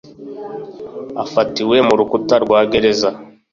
Afatiwe 1.23 1.77
mu 1.87 1.93
rukuta 1.99 2.35
rwa 2.43 2.59
gereza 2.71 3.09